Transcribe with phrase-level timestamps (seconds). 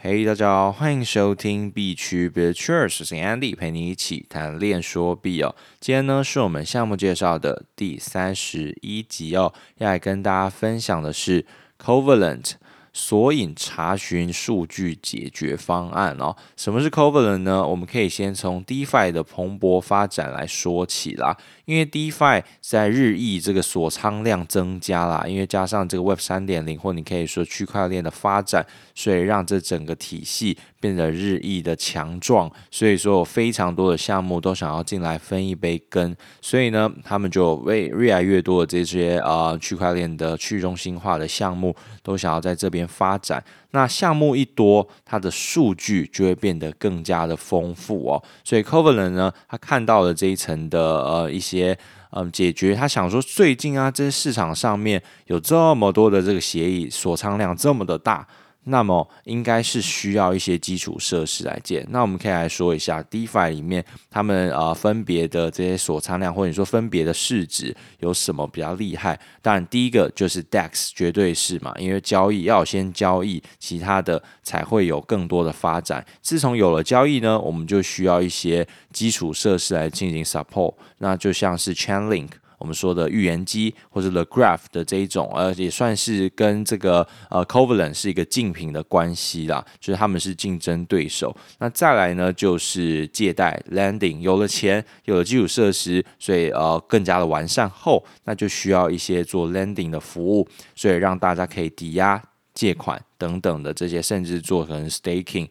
[0.00, 5.56] 嘿，大家好，欢迎收听币趣 BitChurch，我是 Andy，陪你一起谈链说币哦。
[5.80, 11.44] 今天呢是我们项目介绍的第三十一集哦，要来跟大家分享的是
[11.82, 12.52] Covalent。
[12.90, 17.64] 索引查询数据解决方案哦，什么是 Covalent 呢？
[17.64, 21.36] 我们可以先从 DeFi 的蓬勃发展来说起啦。
[21.68, 28.64] 因为 DeFi 在日益这个锁仓量增加啦，因为加上这个 Web 三点零或你可以说区块链的发展，
[28.94, 32.50] 所以让这整个体系变得日益的强壮。
[32.70, 43.44] 所以说有非常多的项目都想要进来分一杯羹，所以呢，他们就为越来越多的这些呃区块链的去中心化的项目都想要在这边发展。
[43.72, 48.22] 那项目一多，它的数据就会变得更加的丰富哦。
[48.42, 51.78] 所以 Covalent 呢，他看到了这一层的呃一些
[52.10, 58.26] 嗯、解决，他想说最近啊，这市场上面有这么多的这个协议锁仓量这么的大。
[58.64, 61.86] 那么应该是需要一些基础设施来建。
[61.88, 69.18] 那我们可以来说一下，DeFi 里面他们呃分别的这些锁仓量，或者说分别的市值有什么比较厉害？
[69.40, 76.04] 当然第一个就是 DEX，绝对是嘛，因为交易要先交易，其他的才会有更多的发展。
[76.20, 80.74] 自从有了交易呢，我们就需要一些基础设施来进行 support。
[80.98, 82.28] 那就像是 Chainlink。
[82.58, 91.34] 我们说的预言机或者 The Graph 的这一种，呃，也算是跟这个呃 Covalent 是一个竞品的关系啦，就是他们是竞争对手。
[91.58, 105.48] 那再来呢，就是借贷 Lending，有了钱，有了基础设施，所以呃更加的完善后，那就需要一些做 Lending 的服务，所以让大家可以抵押借款等等的这些，甚至做成 Staking。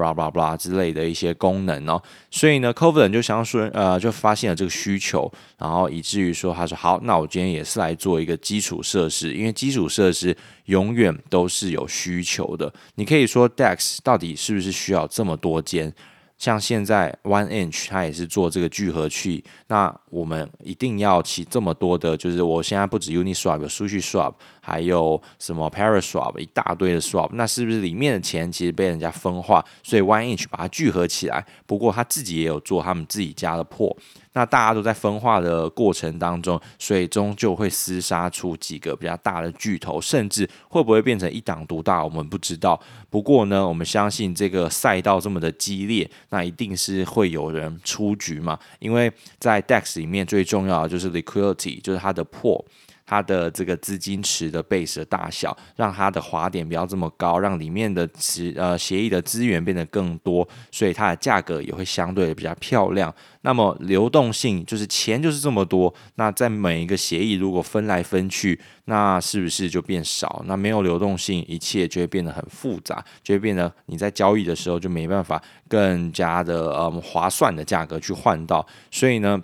[0.00, 12.72] Bla bla bla 之类的一些功能哦，所以呢，Covalent 就想说，呃，就发现了这个需求，然后以至于说，他说好，那我今天也是来做一个基础设施，因为基础设施永远都是有需求的。
[12.94, 15.92] 你可以说 DEX 到底是不是需要这么多间？
[16.38, 29.64] 像现在 One Inch 它也是做这个聚合器，那我们一定要起这么多的，就是我现在不止 Uniswap 有 SushiSwap，还有什么 Paraswap 一大堆的 Swap，那是不是里面的钱其实被人家分化？
[29.82, 33.96] 所以 One Inch 把它聚合起来，不过他自己也有做他们自己家的破。
[34.32, 42.80] 那大家都在分化的过程当中，所以终究会厮杀出几个比较大的巨头，甚至会不会变成一党独大，我们不知道。
[43.08, 48.56] 不过呢，我们相信这个赛道这么的激烈，那一定是会有人出局嘛。
[48.78, 52.64] 因为在 DEX 里面最重要的就是 liquidity，就是它的破。
[53.10, 63.12] 它的这个资金池的 base 的大小，让它的滑点不要这么高，让里面的池呃协议的资源变得更多，所以它的价格也会相对比较漂亮。
[63.40, 70.44] 那么流动性就是钱就是这么多，那在每一个协议如果分来分去，那是不是就变少？
[70.46, 79.42] 那没有流动性，一切就会变得很复杂，就会变得你在交易的时候就没办法更加的嗯划算的价格去换到，所以呢。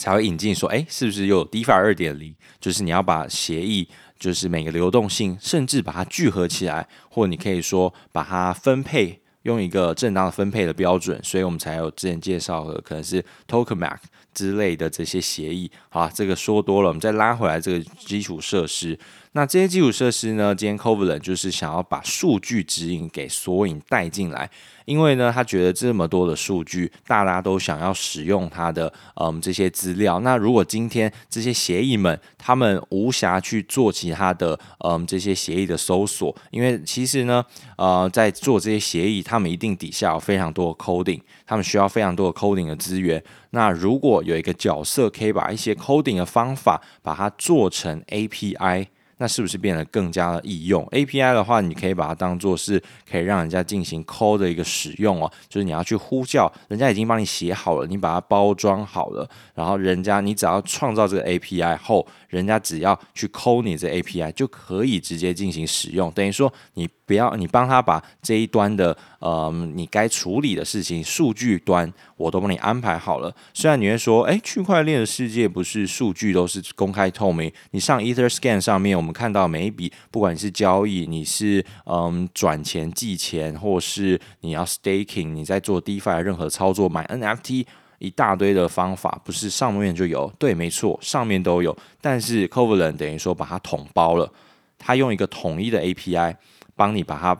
[0.00, 2.34] 才会引进说，哎，是不是又有 DeFi 二点零？
[2.58, 3.86] 就是你要把协议，
[4.18, 11.22] 就是每个流动性，甚至把它聚合起来，或你可以说把它分配，用一个正当的分配的标准。
[11.22, 13.98] 所以我们才有之前介绍的，可能是 Tokamak
[14.32, 15.70] 之类的这些协议。
[15.90, 18.98] 好，这个说多了，我们再拉回来这个基础设施。
[19.32, 24.50] 那这些基础设施呢，今天 Covalent 就是想要把数据指引给索引带进来。
[24.86, 30.18] 因为呢，他觉得这么多的数据，大家都想要使用他的嗯这些资料。
[30.20, 37.44] 那如果今天这些协议们他们无暇去做其他的嗯这些协议的搜索，因为其实呢
[37.76, 43.22] 呃在做这些协议，他们一定底下有非常多的 coding，他们需要非常多的 coding 的资源。
[43.50, 48.88] 那如果有一个角色可以把一些 coding 的方法把它做成 API。
[49.20, 73.34] 那是不是变得更加的易用？API 的话，你可以把它当做是可以让人家进行 call 的一个使用哦，就是你要去呼叫，人家已经帮你写好了，你把它包装好了，然后人家你只要创造这个 API 后，人家只要去 call 你这 API 就可以直接进行使用，等于说你不要你帮他把这一端的呃你该处理的事情，数据端我都帮你安排好了。
[73.52, 79.10] 虽然你会说，诶，区块链的世界不是数据都是公开透明，你上 EtherScan 上面我们。
[79.12, 87.66] 看到每一笔，不管你是交易，你是嗯转钱、寄钱，或是你要 staking，你在做 DeFi 任何操作，买 NFT，
[87.98, 90.32] 一大堆的方法，不是上面就有？
[90.38, 91.76] 对，没错，上面都有。
[92.00, 94.32] 但是 Covalent 等于说把它统包了，
[94.78, 96.36] 它用一个统一的 API
[96.80, 97.38] 帮你把它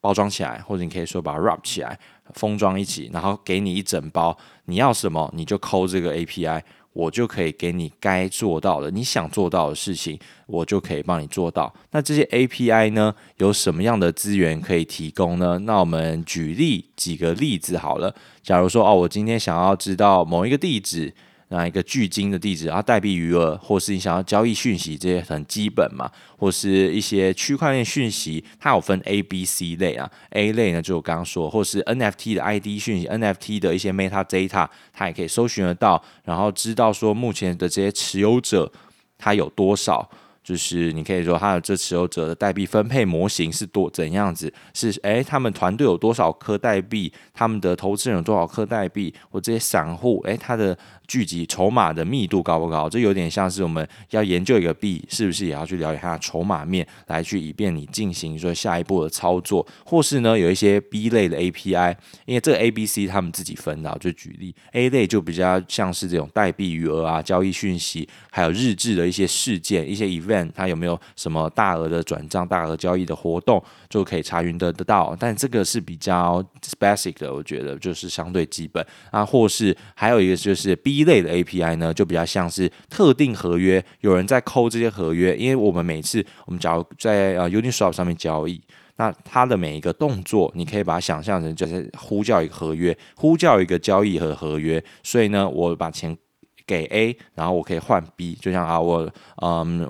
[0.00, 1.98] 包装起来，或者你可以说把它 wrap 起来，
[2.32, 4.34] 封装一起，然后给你一整包，
[4.64, 6.62] 你要什么你就抠这个 API。
[6.94, 11.72] 我就可以给你该做到的，你想做到的事情，我就可以帮你做到。
[11.90, 15.58] 那这些 API 呢，有什么样的资源可以提供呢？
[15.60, 18.14] 那我们举例几个例子好了。
[18.42, 21.14] 假如说哦，我今天想要知道某一个地址。
[21.52, 30.10] 那一个巨金的地址，然后代币余额，或是你想要交易讯息，这些很基本嘛，或是一些区块链讯息，它有分 A、B、C 类啊。
[30.30, 38.72] A 类呢，就我刚刚说，或是 NFT 的 ID 讯息，NFT 的一些 Meta Data，它也可以搜寻得到，然后知道说目前的这些持有者，
[39.18, 40.10] 它有多少。
[40.44, 44.52] 就是你可以说，他的这持有者的代币分配模型是多怎样子？
[44.74, 47.12] 是诶，他们团队有多少颗代币？
[47.32, 49.14] 他们的投资人有多少颗代币？
[49.30, 50.76] 或这些散户，诶，他的
[51.06, 52.88] 聚集筹码的密度高不高？
[52.88, 59.66] 这有点像是我们要研究一个币，是不是也要去了解它的筹码面，来去以便你进行说下一步的操作？
[59.84, 61.94] 或是呢，有一些 B 类的 API，
[62.26, 70.50] 因为这个 A、B、C 他们自己分的，就举例 A 类就比较像是这种代币余额啊、交易讯息，还有日志的一些事件、一些 event。
[70.54, 75.16] 它有没有什么大额的转账、大额交易的活动，就可以查询得得到。
[75.18, 79.24] 但这个是比较 specic 的，我觉得就是相对基本啊。
[79.24, 85.36] 或是还有一个就是 B 一类的 API 呢，就比较像是特定合约，有人在扣这些合约。
[85.36, 88.60] 因为我们每次我们假如在呃 Uniswap 上面交易，
[88.96, 94.82] 那它的每一个动作，你可以把它想象成就是呼叫一个合约，呼叫一个交易和合约。
[95.02, 96.16] 所以呢，我把钱。
[96.64, 99.02] 给 A，然后我可以换 B，就像啊，我
[99.42, 99.84] 嗯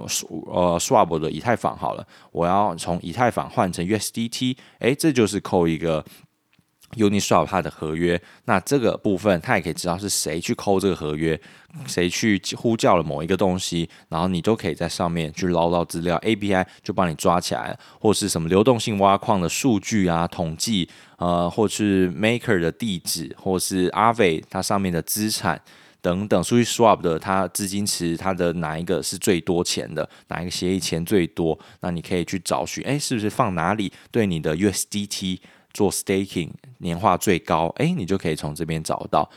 [0.46, 6.02] 呃 swap 的以太坊好了，我要从以太坊换成 USDT，诶，这就是扣一个
[6.96, 8.20] Uniswap 它的合约。
[8.44, 11.40] 那这个部分，它也可以知道是谁去扣这个合约，
[11.86, 25.60] 谁去呼叫了某一个东西，然后你都可以在上面去捞到资料，API 就帮你抓起来了，或是什么流动性挖矿的数据啊，统计，呃，或是 Maker 的地址，或是 Aave 它上面的资产。
[26.02, 30.08] 等等，数据 swap 的它资金池，它的哪一个是最多钱的？
[30.26, 31.56] 哪一个协议钱最多？
[31.78, 35.38] 那你可以去找寻，哎，是不是放哪里对你的 USDT
[35.72, 37.72] 做 staking 年化最高？
[37.76, 39.28] 哎，你就可以从这边找到。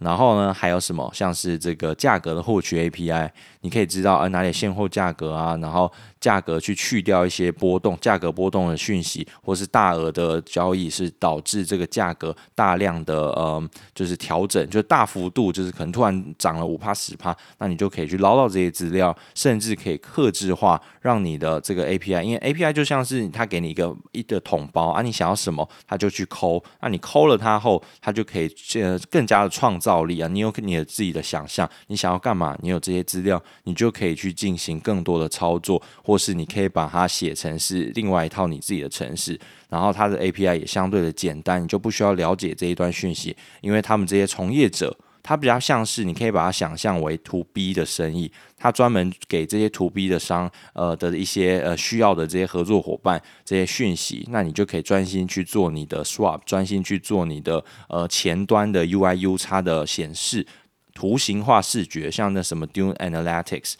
[0.00, 1.10] 然后呢，还有什么？
[1.14, 3.30] 像是这个价格的获取 API，
[3.60, 5.90] 你可以知道，呃，哪里现货价格啊，然后。
[6.20, 13.62] 价格去去掉一些波动，价格波动的讯息，或是大额的交易是导致这个价格大量的呃，
[13.94, 28.50] 就是调整，就大幅度，就是可能突然涨了五趴十趴，那你就可以去捞到这些资料，甚至可以克制化，让你的这个 API，因为 API 就像是他给你一个一个桶包啊，你想要什么，他就去抠，那你抠了它后，它就可以
[28.80, 36.14] 呃更加的创造力啊，你有你的自己的想象，你想要干嘛，你有这些资料，你就可以去进行更多的操作或。
[36.14, 39.36] 或是你可以把它写成是另外一套你自己的程式，
[39.68, 60.46] 然后它的 API 也相对的简单，你就不需要了解这一段讯息，因为他们这些从业者，它比较像是你可以把它想象为 To B 的生意，它专门给这些 To B 的商呃的一些呃需要的这些合作伙伴这些讯息，那你就可以专心去做你的 Swap，专心去做你的呃前端的 UI U 叉的显示
[60.92, 63.74] 图形化视觉，像那什么 Dune Analytics。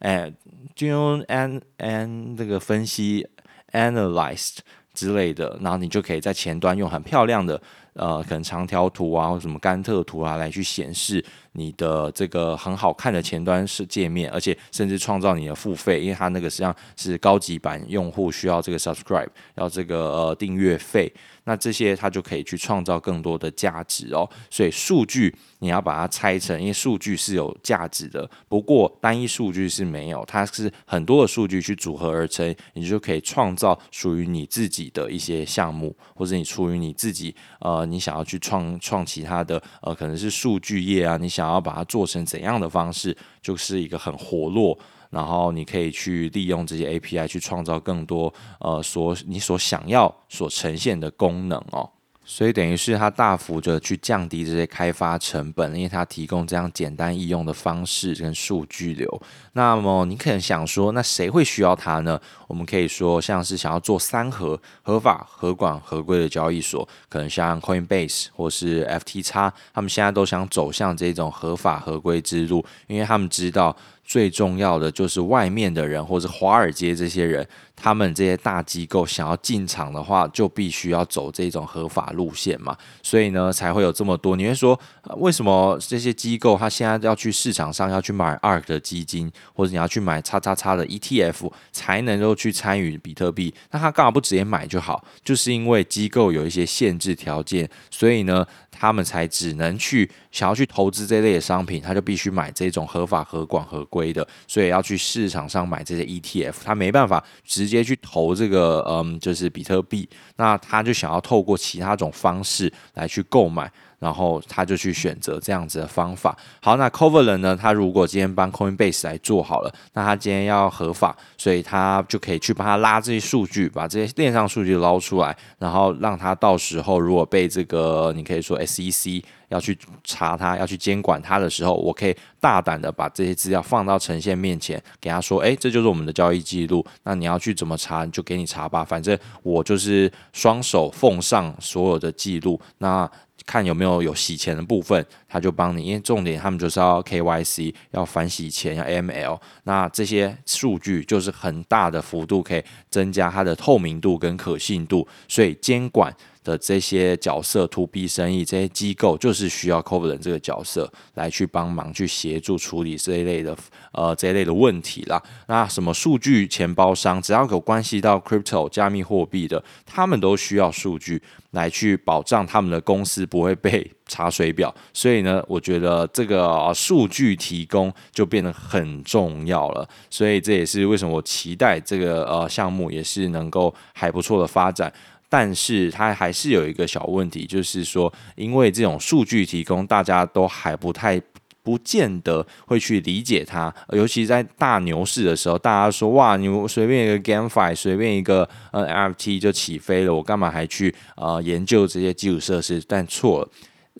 [0.00, 0.32] 哎，
[0.74, 3.26] 就用 an an 这个分析
[3.72, 4.58] analyzed
[4.94, 7.60] 之类的，然后你就可以在前端用很漂亮的
[7.94, 21.12] 呃，可能长条图啊，或什么甘特图啊，来去显示你的这个很好看的前端是界面，而且甚至创造你的付费，因为它那个实际上是高级版用户需要这个 subscribe，要这个呃订阅费。
[21.44, 44.78] 那这些它就可以去创造更多的价值哦，所以数据你要把它拆成，因为数据是有价值的，不过单一数据是没有，它是很多的数据去组合而成，你就可以创造属于你自己的一些项目，或者你出于你自己呃，你想要去创创其他的呃，可能是数据业啊，你想想要把它做成怎样的方式，就是一个很活络。
[45.08, 51.90] 然后你可以去利用这些 API 去创造更多呃所你所想要所呈现的功能哦，
[52.32, 59.22] 所以等于是它大幅的去降低这些开发成本，因为它提供这样简单易用的方式跟数据流。
[59.54, 62.20] 那么你可能想说，那谁会需要它呢？
[62.46, 73.76] 我们可以说像是想要做三合合法、合管、合规的交易所，可能像 Coinbase 或是 FTX，他们现在都想走向这种合法合规之路，因为他们知道。
[74.10, 82.76] 最重要的就是外面的人，或者华尔街这些人，他们这些大机构想要进场的话，就必须要走这种合法路线嘛。
[83.04, 84.34] 所以呢，才会有这么多。
[84.34, 84.76] 你会说，
[85.18, 93.54] 为什么这些机构他现在要去市场上要去买 ARK 的基金，或者你要去买叉叉叉的 ETF，才能够去参与比特币？
[93.70, 95.04] 那他干嘛不直接买就好？
[95.22, 113.70] 就是因为机构有一些限制条件，所以呢，他们才只能去想要去投资这类的商品，他就必须买这种合法、合管、合规的，所以要去市场上买这些 ETF，他没办法直接去投这个，嗯，就是比特币，那他就想要透过其他种方式来去购买。
[114.00, 116.36] 然后他就去选择这样子的方法。
[116.60, 117.56] 好，那 Covalent 呢？
[117.56, 136.84] 他如果今天帮 Coinbase 来做好了，那他今天要合法，所以他就可以去帮他拉这些数据，把这些链上数据捞出来，然后让他到时候如果被这个你可以说 SEC 要去查他，要去监管他的时候，我可以大胆的把这些资料放到呈现面前，给他说，哎，这就是我们的交易记录。
[137.02, 142.58] 那你要去怎么查，就给你查吧，反正我就是双手奉上所有的记录。
[142.78, 143.10] 那
[143.46, 163.56] 看有没有有洗钱的部分，他就帮你，因为重点他们就是要 KYC，要反洗钱，要 ML，那这些数据就是很大的幅度可以增加它的透明度跟可信度，所以监管的这些角色，to B 生意这些机构就是需要 Covalent 这个角色来去帮忙去协助处理这一类的
[163.92, 165.22] 呃这一类的问题啦。
[165.46, 174.74] 那什么数据钱包商，只要有关系到 crypto 加密货币的，他们都需要数据来去保障他们的公司不会被查水表。
[174.94, 179.86] 所以呢，我觉得这个数据提供就变得很重要了。
[180.08, 184.92] 所以这也是为什么我期待这个呃项目也是能够还不错的发展。
[185.30, 191.18] 但是它还是有一个小问题，就是说，因为这种数据提供，大家都还不太
[191.62, 202.82] 不见得会去理解它，尤其在大牛市的时候，大家说哇，你随便一个 GameFi，随便一个呃 NFT 就起飞了，我干嘛还去呃研究这些基础设施？
[202.88, 203.48] 但错了。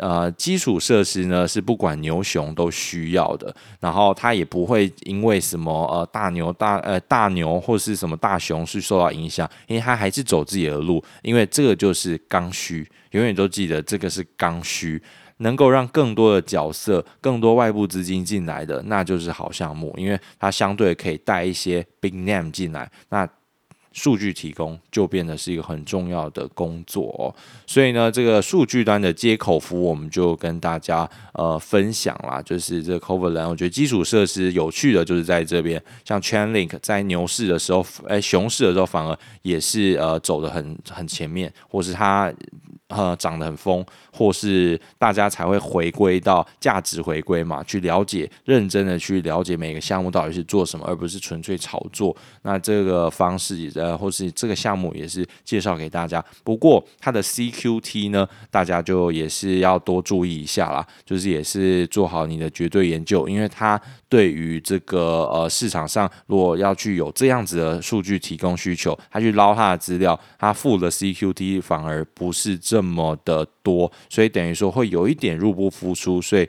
[0.01, 15.03] 呃，基础设施呢是不管牛熊都需要的，然后它也不会因为什么呃大牛大呃大牛或是什么大熊是受到影响，因为它还是走自己的路，因为这个就是刚需，永远都记得这个是刚需，
[15.39, 23.29] 能够让更多的角色、更多外部资金进来的，那就是好项目，因为它相对可以带一些 big name 进来，那。
[24.01, 27.35] 数据提供就变得是一个很重要的工作，
[27.67, 42.33] 所以呢，这个数据端的接口服务我们就跟大家呃分享啦，就是这个 Coverland，我觉得基础设施有趣的就是在这边，像 Chainlink 在牛市的时候，哎，熊市的时候反而也是呃走的很很前面，或是它。
[42.91, 52.15] 呃，涨得很疯，或是大家才会回归到价值回归嘛，去了解，认真的去了解每个项目到底是做什么，而不是纯粹炒作。
[52.43, 56.23] 那这个方式，呃，或是这个项目也是介绍给大家。
[56.43, 63.81] 不过它的 CQT 呢，大家就也是要多注意一下啦，就是也是做好你的绝对研究，因为它
[64.11, 72.81] 对于这个呃市场上，如果要去有这样子的数据提供需求，他去捞他的资料，他付的 CQT 反而不是这。
[72.81, 76.49] 这么的多，所以等于说会有一点入不敷出，所以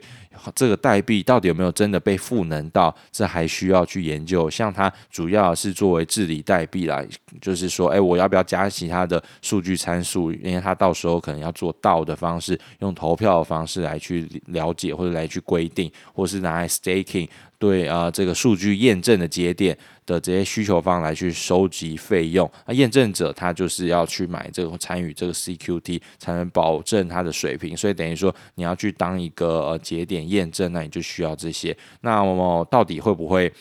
[0.54, 4.48] 这个代币到底有没有真的被赋能到，这还需要去研究。
[4.50, 7.06] 像它主要是作为治理代币来，
[7.40, 10.32] 就是说，哎，我要不要加其他的数据参数？
[10.32, 17.28] 因为它到时候可能要做到的方式，用投票的方式来去了解或者来去规定，或是拿来 staking。
[17.58, 31.76] 对啊，这个数据验证的节点的这些需求方来去收集费用，那验证者他就是要去买这个参与这个 CQT 才能保证它的水平，所以等于说你要去当一个节点验证，那你就需要这些。
[32.00, 33.52] 那我到底会不会？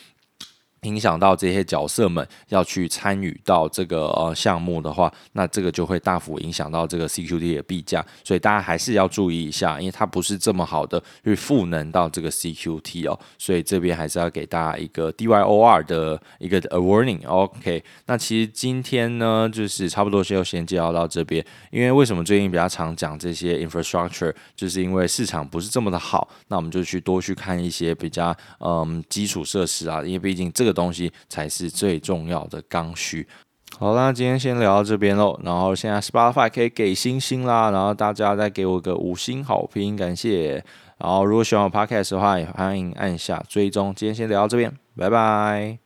[0.84, 17.28] 影响到这些角色们要去参与到这个呃项目的话，那这个就会大幅影响到这个 CQT 的币价，所以大家还是要注意一下，因为它不是这么好的去赋能到这个 CQT 哦，所以这边还是要给大家一个 DYOR 的一个 a warning。
[17.28, 30.82] OK，那其实今天呢，就是差不多就先介绍到这边，因为为什么最近比较常讲这些 infrastructure，就是因为市场不是这么的好，那我们就去多去看一些比较嗯基础设施啊，因为毕竟这个个。
[30.82, 33.28] 东西才是最重要的刚需。
[33.78, 35.40] 好啦，今天先聊到这边喽。
[35.44, 40.64] 然后现在 Spotify 可以给星星啦，然后大家再给我个五星好评，感谢。
[40.98, 43.94] 然后如果喜欢我 Podcast 的话，也欢迎按下追踪。
[43.94, 45.81] 今天先聊到这边，拜拜。